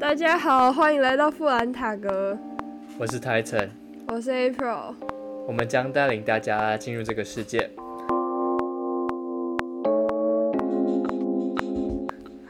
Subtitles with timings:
[0.00, 2.38] 大家好，欢迎来到富兰塔格，
[2.98, 3.68] 我是 Titan，
[4.06, 4.94] 我是 April，
[5.44, 7.68] 我们将带领大家进入这个世界。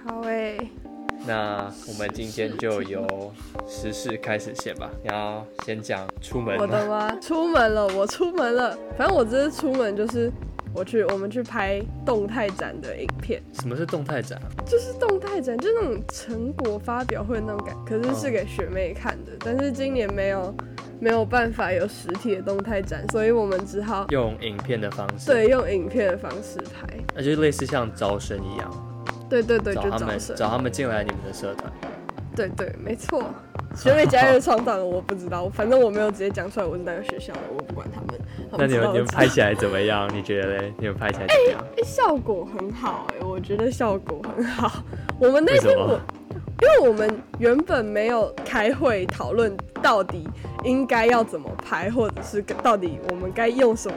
[0.05, 0.59] 好诶，
[1.27, 3.07] 那我们今天就由
[3.67, 4.91] 时事开始先吧。
[5.03, 7.09] 你要先讲出门我的吗？
[7.09, 7.19] 吗？
[7.19, 8.77] 出门了，我出门了。
[8.99, 10.31] 反正我这次出门就是
[10.75, 14.47] 我去，我们去拍动态展的影片，什么是动态展啊？
[14.65, 19.33] 就是动态展，就那种成果发表会那种感，可是是给学妹看的。
[19.41, 20.55] 但是今年没有
[21.01, 26.87] 没有办法有实体的动态展，所以我们只好用影片的方式，，对用影片的方式拍。
[27.15, 30.37] 那就类似像招生一样，对对对，就找他们招生。
[30.37, 31.73] 找他们进来你们的社团。
[32.37, 33.25] 对对，没错。
[33.79, 38.21] 学妹家的创档我不知道，反正我没有直接讲出来我是哪个学校的，我不管他们。
[38.51, 40.09] 他那你们你们拍起来怎么样？
[40.15, 40.73] 你觉得嘞？
[40.79, 41.65] 你们拍起来怎么样？
[41.77, 44.83] 哎、效果很好哎、我觉得效果很好。
[45.21, 46.01] 我们那天我，
[46.61, 50.29] 因为我们原本没有开会讨论到底
[50.65, 53.97] 应该要怎么拍，或者是到底我们该用什么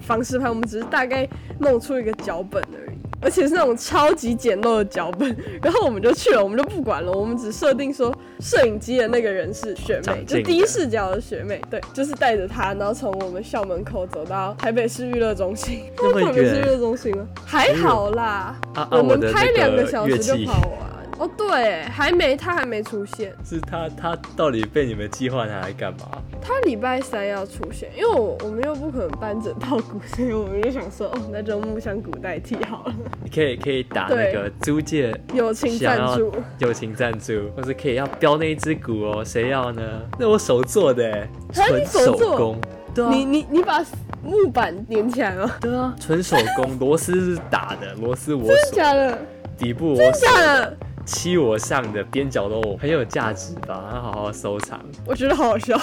[0.00, 1.26] 方式拍，我们只是大概
[1.58, 2.91] 弄出一个脚本而已。
[3.22, 17.26] 而且是那种超级简陋的脚本，然后我们就去了，我们就不管了，我们只设定说摄影机的那个人是学妹，就第一视角的学妹，对，就是带着她，然后从我们校门口走到台北市娱乐中心， 那台北市娱乐中心吗？
[17.46, 18.88] 还好啦，啊啊！
[18.90, 20.91] 我们拍两个小时就跑完。
[21.18, 26.08] 哦，对，还没，他还没出现，是他他到底被你们计划拿来干嘛？
[26.40, 36.32] 他礼拜三要出现，因为我我们又不可能搬整套鼓，所以我们就想说，哦，那就木箱鼓代替好了，你可以可以打那对个租借友情赞助。
[36.58, 39.82] 友情赞助，或是可以要标那一只鼓哦，谁要呢？
[40.18, 42.58] 那我手做的纯手工。
[42.94, 43.82] 对啊，你你你把
[44.22, 45.50] 木板粘起来吗？
[45.60, 49.18] 对啊，纯手工，螺丝是打的，螺丝我 真的，假的？
[49.56, 50.76] 底部我真的手假的？
[51.04, 53.90] 漆我上的，边角都，很有价值吧？
[53.94, 54.80] 要好好收藏。
[55.06, 55.78] 我觉得好好笑。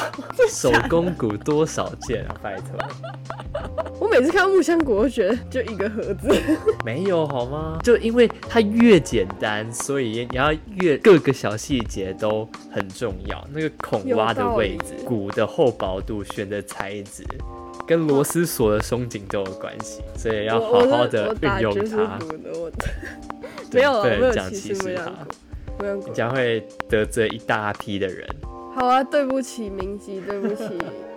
[0.49, 2.77] 手工鼓多少件啊，拜托，
[3.99, 6.29] 我每次看到木箱鼓，觉得就一个盒子。
[6.85, 7.79] 没有好吗？
[7.83, 13.47] 就因为它越简单，所以你要越各个小细节都很重要。
[13.53, 17.23] 那个孔挖的位置鼓的厚薄度，选的材质。
[17.87, 22.19] 跟螺丝锁的松紧都有关系，所以要好好的运用它。
[23.73, 25.33] 没有啊，不我没有歧歧视它视木箱鼓，
[25.79, 26.13] 木箱鼓你。
[26.13, 28.27] 将会得罪一大批的人。
[28.75, 30.63] 好啊，对不起，明吉，对不起。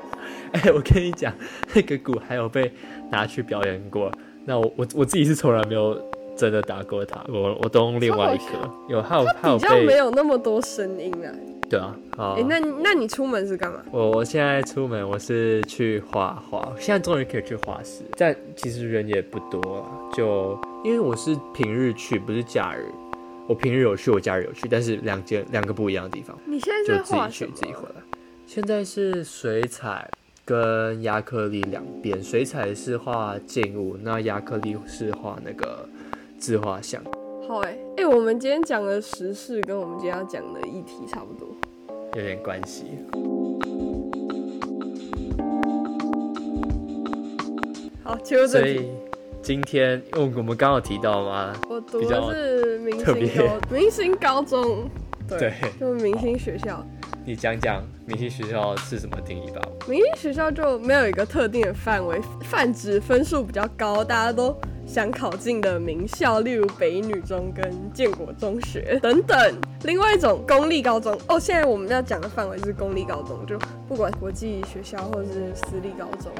[0.52, 1.32] 哎、我跟你讲，
[1.74, 2.70] 那个鼓还有被
[3.10, 4.12] 拿去表演过。
[4.44, 5.94] 那我我我自己是从来没有
[6.36, 8.70] 真的打过他，我我都用另外一超个。
[8.88, 11.30] 有还有还有比较没有那么多声音啊。
[11.70, 12.44] 对啊，好哎、。
[12.46, 13.80] 那那你出门是干嘛？
[13.90, 19.88] 我我现在出门，我是去画画，现在终于可以去画室，但其实人也不多啊。
[20.14, 22.84] 就因为我是平日去，不是假日。
[23.48, 26.38] 我平日有去，我假日有去，但是两间两个不一样的地方。
[26.44, 27.52] 你现在就自己去在画什么？
[27.54, 28.02] 自己回来。
[28.46, 30.08] 现在是水彩
[30.44, 35.88] 跟亚克力两边，水彩是画静物，那亚克力是画那个
[36.42, 37.00] 自画像。
[37.46, 41.48] 好哎、哎、我们今天讲的时事跟我们今天要讲的议题差不多。
[42.16, 42.86] 有点关系。
[48.02, 48.82] 好，切入所正题。
[48.82, 48.90] 以
[49.40, 54.90] 今天，因为我们刚刚有提到嘛，我读的是明星高明星高中，
[55.28, 56.84] 对，对就是明星学校。
[57.24, 59.62] 你讲讲明星学校是什么定义吧？
[59.88, 64.52] 明星学校就没有一个特定的范围，泛指分数比较高，大家都
[64.92, 69.38] 想考进的名校，例如北女中跟建国中学等等。
[69.84, 73.58] 另外一种公立高中，哦，现在我们要讲的范围是公立高中，就
[73.88, 76.30] 不管国际学校或者是私立高中。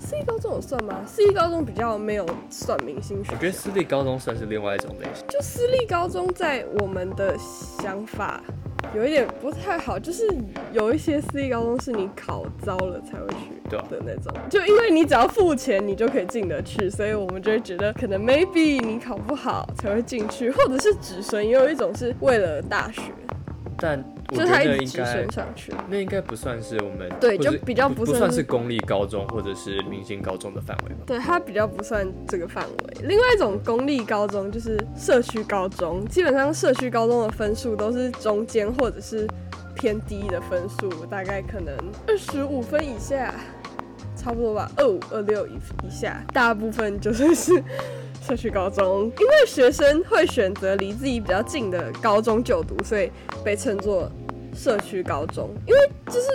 [0.00, 1.02] 私立高中有算吗？
[1.06, 3.34] 私立高中比较没有算明星学校。
[3.34, 5.26] 我觉得私立高中算是另外一种类型。
[5.28, 8.40] 就私立高中在我们的想法
[8.94, 10.26] 有一点不太好，就是
[10.72, 23.02] 有一些私立高中是你考糟了才会去的那种，就因为你只要付钱，你就可以进得去，所以我们就会觉得可能 maybe 你考不好才会进去，或者是直升，也有一种是为了大学，
[23.76, 25.72] 但我就是他一直升上去。
[25.88, 31.00] 那应该不算是我们对就比较不不算是是公立高中或者是明星高中的范围吧。
[31.06, 32.96] 对，它比较不算这个范围。
[33.04, 39.26] 另外一种公立高中就是社区高中，基本上社区高中的分数都是中间或者是
[39.74, 41.74] 偏低的分数，大概可能
[42.06, 43.34] 二十五分以下，
[44.16, 45.52] 差不多吧，二五二六以
[45.86, 47.62] 以下，大部分就算是
[48.28, 53.10] 社区高中，因为学生会选择离自己比较近的高中就读，所以
[53.42, 54.10] 被称作
[54.54, 56.28] 社区高中，因为就是。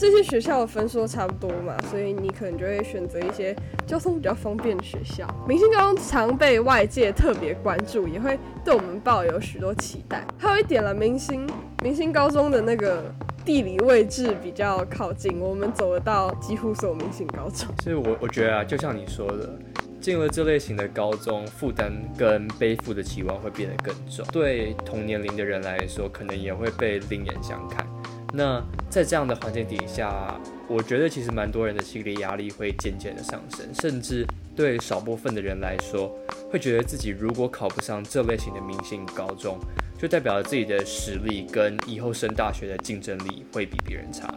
[0.00, 3.52] 这些学校的分数差不多嘛，所以你可能就会选择一些
[3.84, 5.26] 交通比较方便的学校。
[5.44, 10.24] 明星高中常被外界特别关注，也会对我们抱有许多期待。
[10.38, 11.50] 还有一点了，明星
[11.82, 13.12] 明星高中的那个
[13.48, 17.66] 地理位置比较靠近，我们走得到几乎所有明星高中。
[17.82, 19.58] 所以我我觉得啊，就像你说的，
[19.98, 27.86] 进了这类型的高中，负担跟背负的期望会变得更重，对同年龄的人来说，可能也会被另眼相看。
[28.34, 36.14] 那在这样的环境底下，我觉得其实蛮多人的心理压力会渐渐的上升，甚至对少部分的人来说，
[36.52, 39.58] 会觉得自己如果考不上这类型的明星高中，
[39.98, 44.32] 就代表了自己的实力跟以后升大学的竞争力会比别人差。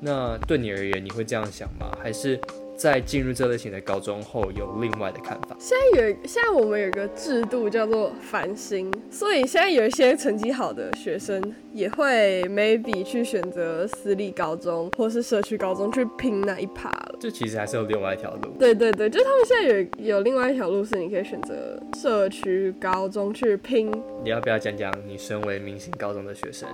[0.00, 1.94] 那对你而言，你会这样想吗？
[2.02, 2.40] 还是？
[2.82, 5.54] 在进入这类型的高中后，有另外的看法。
[5.56, 11.40] 现在有，现在我们有一个制度叫做繁星，所以现在有一些成绩好的学生
[11.72, 17.16] 也会 maybe 去选择私立高中或是社区高中去拼那一趴了。
[17.20, 18.50] 这其实还是有另外一条路。
[18.58, 23.92] 对对对，就是他们现在有有另外一条路是你可以选择社区高中去拼。
[24.24, 26.68] 你要不要讲讲你身为明星高中的学生？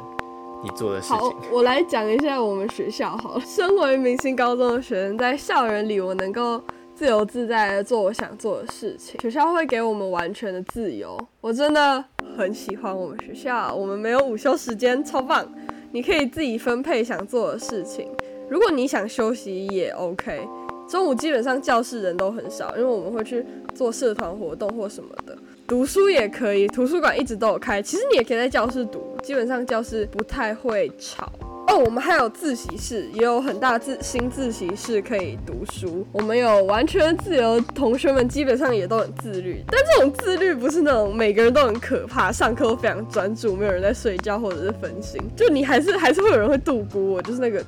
[0.63, 1.17] 你做的事情。
[1.17, 3.17] 好，我来讲一下我们学校。
[3.17, 6.61] 好，身为明星高中的学生，在校园里，我能够
[6.95, 9.21] 自由自在的做我想做的事情。
[9.21, 12.05] 学校会给我们完全的自由，我真的
[12.37, 13.75] 很喜欢我们学校。
[13.75, 15.47] 我们没有午休时间，超棒！
[15.93, 18.11] 你可以自己分配想做的事情。
[18.49, 20.47] 如果你想休息也 OK。
[20.89, 23.45] 中午基本上教室人都很少，因为我们会去
[23.75, 25.37] 做社团活动或什么的。
[25.67, 27.83] 读书也可以，图书馆一直都有开。
[27.83, 31.31] 其实你也可以在教室读，基本上教室不太会吵。
[31.69, 36.07] 哦，我们还有自习室，也有很大自新自习室可以读书。
[36.13, 39.63] 我们有完全自由，同学们基本上也都很自律。
[39.67, 45.21] 但这种自律不是那种每个人都很可怕，上课都非常专注，没有人在睡觉或者是分心。
[45.37, 47.63] 就你还是还是会有人会度孤，我就是那个。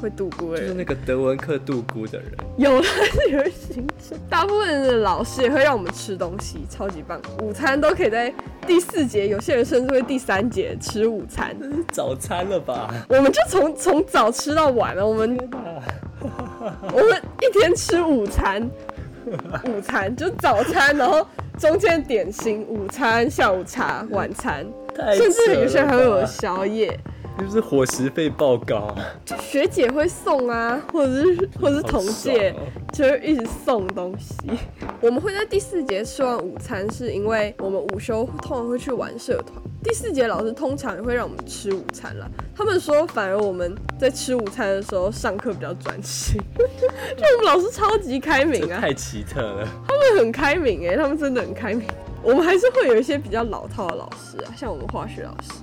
[0.00, 2.30] 会度孤的人，就是那个德文课度孤的人。
[2.56, 2.86] 有了
[3.30, 7.20] 有人行程，大部分的老师也会让我们吃东西，超级棒。
[7.42, 8.32] 午餐都可以在
[8.66, 11.56] 第四节，有些人甚至会第三节吃午餐。
[11.92, 12.94] 早餐了吧？
[13.08, 15.06] 我们就从从早吃到晚了。
[15.06, 15.38] 我们
[16.92, 18.68] 我们一天吃午餐，
[19.64, 21.26] 午餐就早餐，然后
[21.58, 24.66] 中间点心，午餐、下午茶、晚餐，
[25.14, 26.98] 甚至有些人还会有宵夜。
[27.38, 28.94] 就是伙食费报告，
[29.40, 32.52] 学姐会送啊，或者是或者是同届，
[32.92, 34.34] 就会一直送东西。
[35.00, 39.54] 我们会在第四节吃完午餐，是因为我们午休通常会去玩社团。
[39.84, 42.28] 第四节老师通常也会让我们吃午餐啦。
[42.56, 46.36] 他们说，反而我们在吃午餐的时候上课比较专心。
[46.58, 49.68] 就我们老师超级开明啊，太奇特了。
[49.86, 51.86] 他们很开明哎，他们真的很开明。
[52.20, 55.62] 我们还是会有一些比较老套的老师啊，像我们化学老师。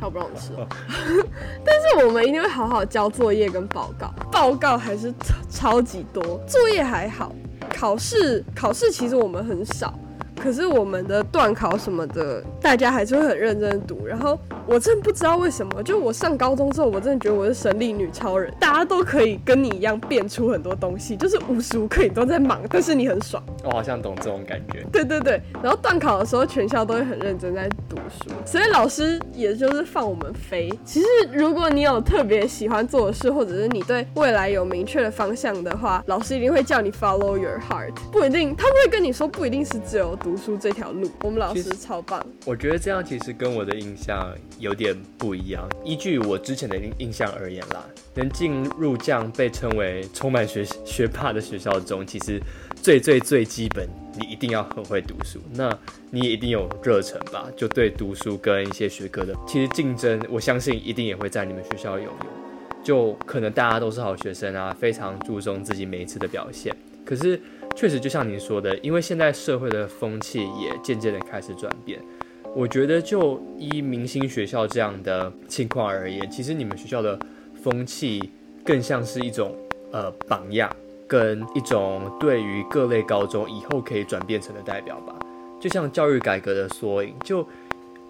[0.00, 0.52] 他不让我吃，
[1.64, 5.12] 但是我们一定会好好交作业跟报告，报告还是
[5.50, 7.32] 超级多，作业还好，
[7.76, 9.92] 考试考试其实我们很少。
[10.42, 14.06] 可是我们的段考什么的，大家还是会很认真读。
[14.06, 23.42] 然后我真不知道为什么，就我上高中之后，我真的觉得我是神力女超人，大家都可以跟你一样变出很多东西，就是无时无刻你都在忙，但是你很爽。
[23.64, 24.84] 我好像懂这种感觉。
[24.92, 30.70] 对对对，然后断考的时候，全校都会很认真在读书，所以老师也就是放我们飞。
[30.84, 40.16] 其实如果你有特别喜欢做的事，或者是你对未来有明确的方向的话，老师一定会叫你 follow your heart，不一定他们会跟你说，不一定是只有。
[40.20, 42.22] 读书这条路，我们老师超棒。
[42.44, 45.68] 我觉得这样其实跟我的印象有点不一样。
[45.84, 52.40] 依据我之前的印象而言啦，能进入这样被称为充满学学霸的学校中，其实
[52.80, 55.40] 最最最基本，你一定要很会读书。
[55.52, 55.76] 那
[56.10, 57.48] 你也一定有热忱吧？
[57.56, 62.12] 就对读书跟一些学科的，其实竞争，我相信一定也会在你们学校有用。
[62.84, 66.74] 就可能大家都是好学生啊，非常注重自己每一次的表现。
[67.04, 67.40] 可是。
[67.76, 72.00] 确实，就像您说的，因为现在社会的风气也渐渐的开始转变。
[72.54, 77.18] 我觉得，就依明星学校这样的情况而言，其实你们学校的
[77.62, 78.30] 风气
[78.64, 79.54] 更像是一种
[79.92, 80.68] 呃榜样，
[81.06, 85.14] 跟一种对于各类高中以后可以转变成的代表吧。
[85.60, 87.46] 就像教育改革的缩影，就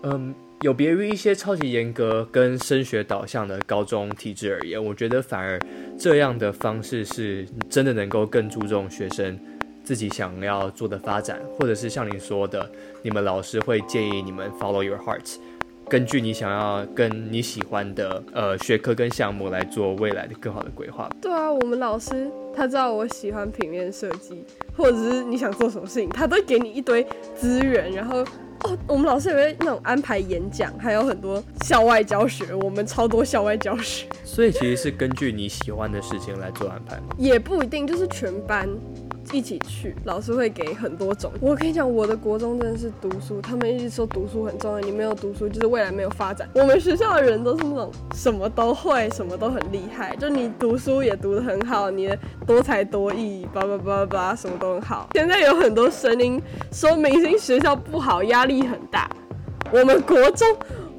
[0.02, 5.60] 嗯，有别于一些超级严格跟升学导向的高中体制而言，我觉得反而
[5.98, 9.38] 这样的方式是真的能够更注重学生。
[9.82, 12.70] 自己想要做的发展，或者是像你说的，
[13.02, 15.36] 你们老师会建议你们 follow your heart，
[15.88, 21.10] 根据你想要跟你喜欢的呃学科跟项目来做未来的更好的规划。
[21.20, 24.44] 对啊，我们老师他知道我喜欢平面设计，
[24.76, 27.90] 或者是你想做什么事情，他都给你一堆资源。
[27.90, 28.18] 然后
[28.64, 34.06] 哦，我们老师也会那种安排演讲，还有很多校外教学，我们超多校外教学。
[34.22, 37.06] 所以其实是根据你喜欢的事情来做安排吗？
[37.18, 38.68] 也不一定，就是全班。
[39.32, 41.30] 一起去，老师会给很多种。
[41.40, 46.48] 我跟你讲，我的国中真的是读书，他们一直说读书很重要，你没有读书就是未来没有发展。
[46.54, 52.10] 我们学校的人都是那种什么都会，什么都很厉害，就你读书也读得很好，你
[52.46, 55.08] 多才多艺，叭叭叭叭，什么都很好。
[55.14, 56.40] 现在有很多声音
[56.72, 59.08] 说明星学校不好，压力很大。
[59.72, 60.48] 我们国中。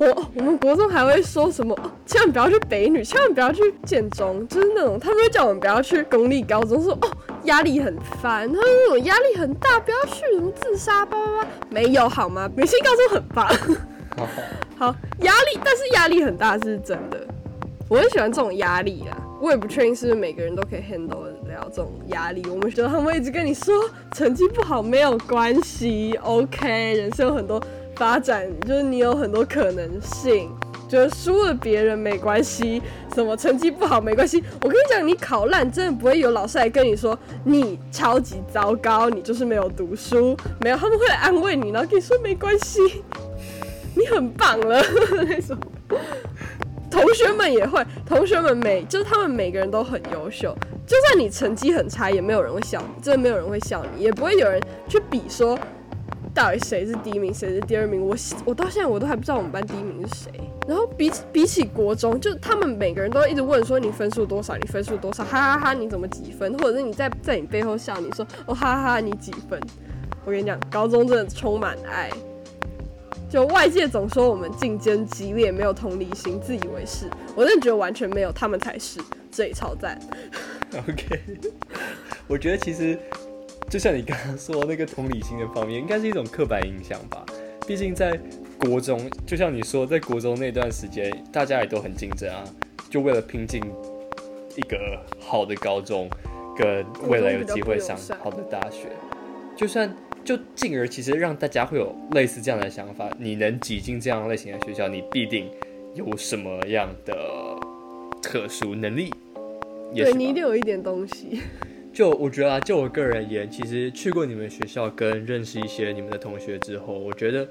[0.01, 1.77] 我我们国中还会说什么？
[2.07, 7.07] 千万不要去北女，千万不要去建中，就是那种他们会叫我们不要去公立高中，说 哦
[7.43, 12.49] 压力很烦，他们那种压力很大，不要去什么自杀叭叭叭，没有好吗？
[12.55, 13.47] 明星高中很棒，
[14.77, 17.27] 好压力，但是压力很大是真的。
[17.89, 22.41] 我很喜欢这种压力啊，我也不确定是不是每个人都可以 handle 得了这种压力。
[22.49, 23.73] 我们觉得他们一直跟你说
[24.13, 27.61] 成绩不好没有关系，OK，人生有很多。
[27.97, 30.49] 发展就是你有很多可能性，
[30.91, 32.81] 觉得输了别人没关系，
[33.15, 34.43] 什么成绩不好没关系。
[34.61, 42.81] 我跟你讲，你考烂真的不会有老师来跟你说你超级糟糕，你就是没有读书，没有，他们会来安慰你，然后跟你说没关系，
[43.95, 44.83] 你很棒了
[45.25, 45.57] 那种。
[46.89, 50.53] 同学们也会，同学们每就是他们每个人都很优秀，
[50.85, 55.57] 就算你成绩很差，也没有人会笑你，真的没有人会笑你，也不会有人去比说。
[56.33, 58.05] 到底谁是第一名，谁是第二名？
[58.05, 60.31] 我我到现在我都还不知道我们班第一名是谁。
[60.67, 66.53] 然后比比起国中，就他们每个人都一直问说你分数多少，你分数多少，哈哈哈，你怎么几分？
[66.59, 69.59] 或者是你在在你背后笑你说哦哈哈，你几分？
[70.23, 72.09] 我跟你讲，高中真的充满爱。
[73.29, 77.07] 就外界总说我们竞争激烈，没有同理心，自以为是。
[77.35, 78.99] 我真的觉得完全没有，他们才是，
[79.31, 79.99] 这里超赞。
[80.87, 81.21] OK，
[82.27, 82.97] 我觉得其实。
[83.69, 87.25] 就像你刚刚说那个同理心的方面，应该是一种刻板印象吧。
[87.67, 88.19] 毕竟在
[88.59, 92.43] 国中，就像你说，在国中那段时间，大家也都很竞争啊，
[92.89, 93.63] 就为了拼进
[94.57, 94.77] 一个
[95.19, 96.09] 好的高中，
[96.57, 98.89] 跟未来有机会上好的大学。
[99.55, 105.49] 就算就进而其实让大家会有类似这样的想法，你能挤进这样类型的学校，你必定
[105.93, 107.15] 有什么样的
[108.21, 109.13] 特殊能力。
[109.93, 111.41] 对你一定有一点东西。
[111.93, 117.47] 就我觉得啊，就我个人而言，其实去过你们学校跟认识一些你们的同学之后，我觉得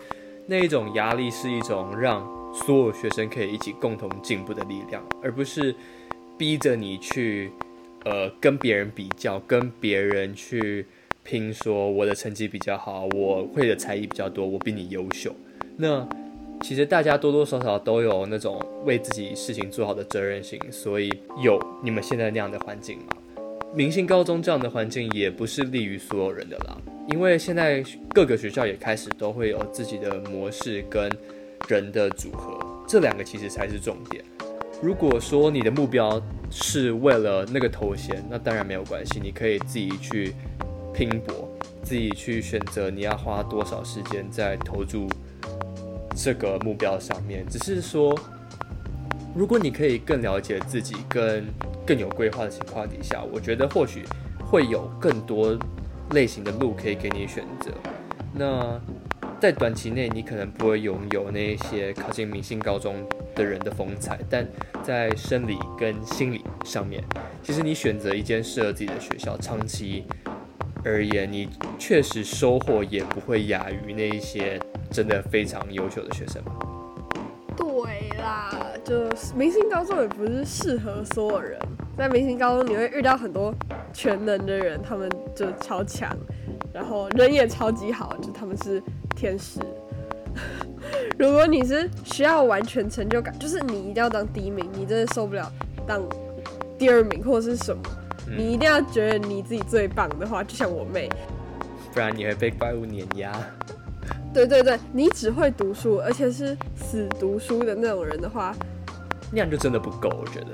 [0.46, 5.74] 那一种压力是一种让所有学生可以一起共同进步的力量，而不是
[6.38, 7.50] 逼着你去
[8.04, 10.86] 呃跟别人比较，跟别人去
[11.22, 15.30] 拼说我的成绩比较好，我会的才艺比较多，我比你优秀。
[15.76, 16.08] 那
[16.62, 21.10] 其实大家多多少少都有那种为自己事情做好的责任心，所以
[21.42, 23.04] 有你们现在那样的环境吗。
[23.72, 26.76] 明星高中这样的环境也不是利于所有人的啦，
[27.08, 31.08] 因为现在各个学校也开始都会有自己的模式跟
[31.68, 32.58] 人的组合，
[32.88, 34.24] 这两个其实才是重点。
[34.82, 40.34] 如果说你的目标是为了那个头衔，那当然没有关系，你可以自己去
[40.92, 41.48] 拼搏，
[41.84, 45.08] 自己去选择你要花多少时间在投注
[46.16, 47.46] 这个目标上面。
[47.48, 48.18] 只是说，
[49.32, 51.46] 如果你可以更了解自己跟。
[51.90, 54.04] 更有规划的情况底下，我觉得或许
[54.46, 55.58] 会有更多
[56.12, 57.72] 类型的路可以给你选择。
[58.32, 58.80] 那
[59.40, 63.04] 在短期内，你可能不会拥有那些考进明星高中
[63.34, 64.46] 的人的风采，但
[64.84, 67.02] 在生理跟心理上面，
[67.42, 70.04] 其实你选择一间适合自己的学校，长期
[70.84, 74.60] 而言，你确实收获也不会亚于那一些
[74.92, 76.40] 真的非常优秀的学生。
[78.90, 79.04] 就
[79.36, 81.56] 明星高中也不是适合所有人。
[81.96, 83.54] 在明星高中，你会遇到很多
[83.92, 86.10] 全能的人，他们就超强，
[86.74, 88.82] 然后人也超级好，就他们是
[89.14, 89.60] 天使。
[91.16, 95.48] 如果你是需要完全成就感，就是你一定要当第一名，你真的受不了
[95.86, 96.02] 当
[96.76, 97.82] 第二名或者是什么，
[98.36, 101.08] 你一定要觉得你自己最棒的话，就像我妹，
[101.94, 103.32] 不然你会被怪物碾压。
[104.34, 108.54] 对对对，你只会读书，而且是死读书的那种人的话，
[109.32, 110.48] 那样就真的不够，我觉得。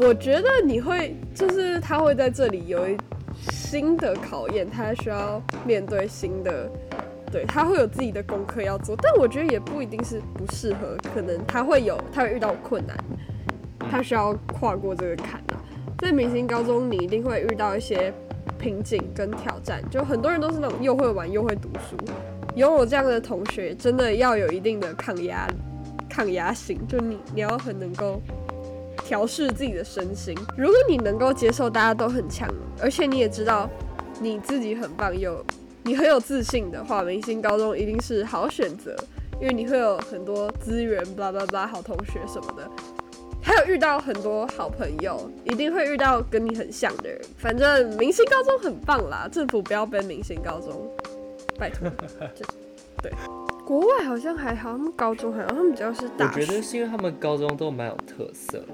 [0.00, 2.96] 我觉得你会，就是他会在这里有一
[3.50, 6.70] 新的考验，他需要面对新的，
[7.32, 12.96] 对他会有自己的功课要做，但我觉得也不一定是不适合，可能他会有，他会遇到困难，
[13.90, 15.58] 他需要跨过这个坎啊。
[15.98, 18.14] 在明星高中，你一定会遇到一些
[18.56, 21.96] 瓶颈跟挑战，就很多人都是那种又会玩又会读书，
[22.54, 25.44] 有我这样的同学，真的要有一定的抗压
[26.18, 28.20] 抗压性，就你你要很能够。
[29.04, 30.36] 调试自己的身心。
[30.54, 32.46] 如果你能够接受大家都很强，
[32.78, 33.66] 而且你也知道
[34.20, 35.42] 你自己很棒，有
[35.82, 38.94] 你很有自信的话，明星高中一定是好选择，
[39.40, 42.68] 因为你会有很多资源，巴拉巴拉，好同学什么的。
[43.40, 47.18] 还有遇到很多好朋友，一定会遇到跟你很像的人。
[47.38, 50.86] 反正明星高中很棒啦，政府不要奔明星高中，
[51.58, 51.88] 拜托。
[53.02, 53.10] 对，
[53.68, 56.40] 国外好像还好，他们高中还好，他们比较是大学。
[56.40, 58.68] 觉得是因为他们高中都蛮有特色的，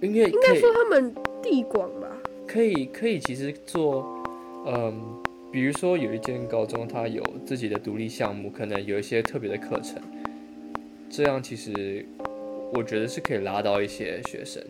[0.00, 2.06] 因为应该说他们地广吧。
[2.46, 4.24] 可以可以其实做，
[4.66, 4.98] 嗯，
[5.52, 10.00] 比如说有一间高中，它有自己的独立项目，可能有一些特别的课程，
[11.10, 12.02] 这样其实
[12.72, 14.64] 我觉得是可以拉到一些学生。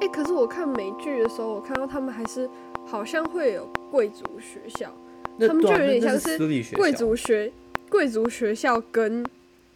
[0.00, 2.50] 哎、可是我看美剧的时候，我看到他们还是
[2.84, 4.92] 好像会有贵族学校，
[5.38, 6.36] 他们就有点像是
[6.74, 7.52] 贵，族学
[7.90, 9.24] 贵族学校跟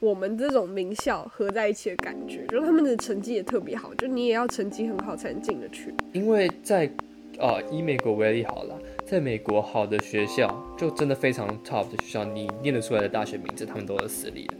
[0.02, 5.94] 我们这种名校合在一起的感觉，就是他们的成绩也特别好，就你也要成绩很好才能进得去。
[6.12, 6.90] 因为在
[7.40, 14.54] 呃、以美国为例好了，在美国好的学校就真的非常 top 的学校，你念得出来的大学名字，他们都是私立的，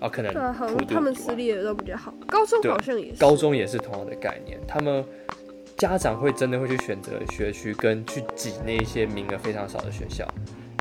[0.00, 3.20] 啊，可能对啊，好像他们私立的都比较好，高中好像也是。
[3.20, 5.04] 高中也是同样的概念，他们
[5.76, 10.26] 家长会真的会去选择学区跟去挤那些名额非常少的学校，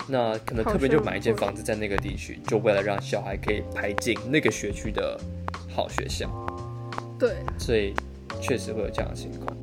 [0.07, 5.19] 那可能特别就买一间房子在那个地区，就为了让小孩可以排进那个学区的
[5.69, 6.29] 好学校，
[7.19, 7.93] 对，所以
[8.41, 9.57] 确实会有这样的情况。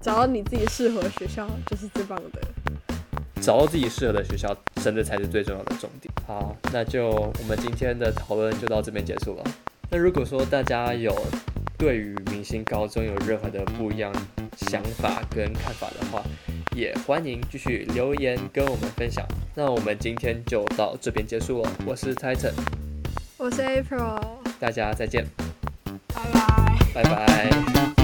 [0.00, 2.40] 找到你自己适合的学校就是最棒的。
[3.40, 6.12] 找到自己适合的学校，真的才是最重要的重点。
[6.26, 9.44] 好，那就我们今天的讨论就到这边结束了。
[9.90, 11.14] 那如果说大家有
[11.78, 14.12] 对于明星高中有任何的不一样
[14.56, 16.22] 想法跟看法的话，
[16.76, 19.26] 也欢迎继续留言跟我们分享。
[19.54, 21.72] 那我们今天就到这边结束了。
[21.86, 22.52] 我是 Titan，
[23.38, 24.20] 我是 April，
[24.60, 25.24] 大家再见，
[26.08, 27.02] 拜拜。
[27.02, 27.95] 拜拜。